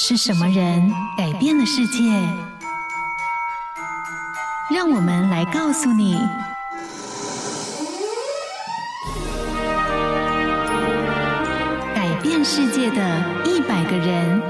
[0.00, 1.98] 是什么人改变了世界？
[4.72, 6.16] 让我们来告诉你：
[11.96, 14.40] 改变世界的一百个人。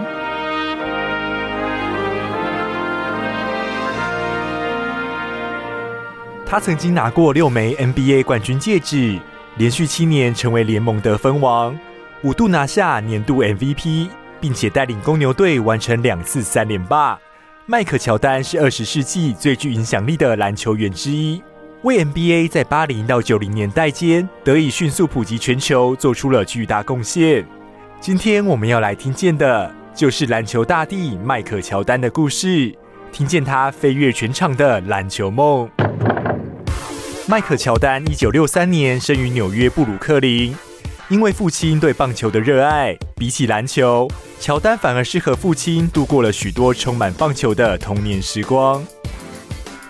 [6.45, 9.19] 他曾经拿过六枚 NBA 冠军戒指，
[9.57, 11.75] 连续七年成为联盟得分王，
[12.23, 14.11] 五度拿下年度 MVP。
[14.41, 17.19] 并且带领公牛队完成两次三连霸。
[17.67, 21.43] 迈克乔丹是二十世纪最具影响力的篮球员之一，
[21.83, 27.47] 为 NBA 在八零到九零年代间得以迅速普及全球做出了巨大贡献。
[28.01, 32.75] 今天我们要来听见的就是篮球大帝迈克乔丹的故事，
[33.13, 35.69] 听见他飞跃全场的篮球梦。
[37.27, 40.57] 迈克乔丹一九六三年生于纽约布鲁克林。
[41.11, 44.07] 因为父亲对棒球的热爱，比起篮球，
[44.49, 48.83] 乔丹反而是和父亲度过了许多充满棒球的童年时光。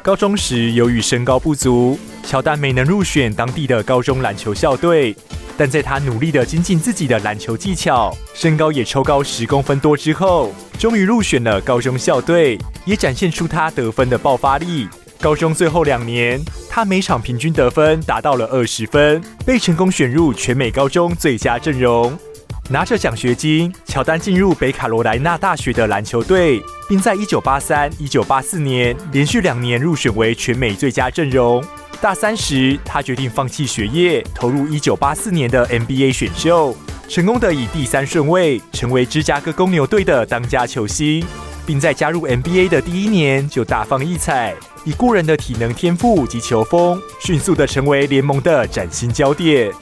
[0.02, 5.14] 高中时，由于身高不足，乔丹没能入选当地的高中篮球校队。
[5.56, 14.88] 但在他努力地精进自己的篮球技巧，身高也抽高十公分多之后，终于入选了高中校队，也展现出他得分的爆发力。
[15.20, 22.18] 高中最后两年，他每场平均得分达到了二十分，被成功选入全美高中最佳阵容。
[22.70, 31.64] 拿着奖学金，乔丹进入北卡罗来纳大学的篮球队，并在一九八三、一九八四年连续两年入选为全美最佳阵容。
[31.98, 36.76] 大三时，他决定放弃学业，投入一九八四年的 NBA 选秀，
[37.08, 41.24] 成功的以第三顺位成为芝加哥公牛队的当家球星，
[41.64, 44.54] 并在加入 NBA 的第一年就大放异彩。
[44.84, 49.72] 以过人的体能、天赋及球风，迅速的成为联盟的崭新焦点。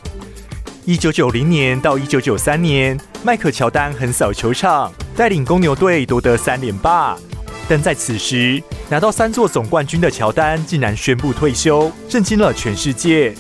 [0.87, 7.17] 一九九零年到一九九三年，迈克乔丹横扫球场，带领公牛队夺得三连霸。
[7.69, 13.35] 但在此时，拿到三座总冠军的乔丹竟然宣布退休，震惊了全世界。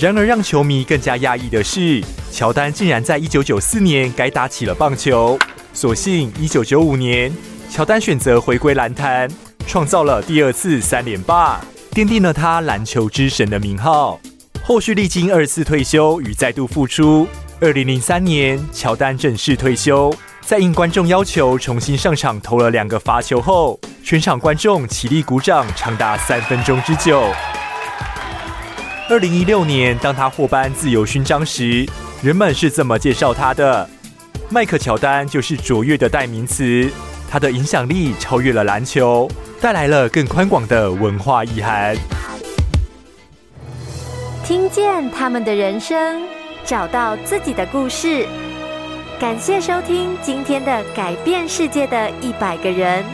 [0.00, 2.02] 然而，让球迷更加讶异的是，
[2.32, 5.38] 乔丹竟然在一九九四年改打起了棒球。
[5.72, 7.32] 所幸，一九九五年，
[7.70, 9.30] 乔丹选择回归篮坛。
[9.64, 11.60] 创造了第二次三连霸，
[11.92, 14.18] 奠定了他篮球之神的名号。
[14.70, 17.26] 后续历经二次退休与再度复出，
[17.60, 20.14] 二零零三年，乔丹正式退休。
[20.42, 27.20] 在应观众要求重新上场投了两个罚球后，全场观众起立鼓掌长达三分钟之久。
[29.08, 31.84] 二零一六年，当他获颁自由勋章时，
[32.22, 33.90] 人们是这么介绍他的：
[34.50, 36.88] 迈克乔丹就是卓越的代名词，
[37.28, 39.28] 他的影响力超越了篮球。
[39.60, 41.96] 带来了更宽广的文化意涵。
[44.50, 46.26] 听见他们的人生，
[46.64, 48.26] 找到自己的故事。
[49.16, 53.04] 感谢收听今天的改变世界的一百个人。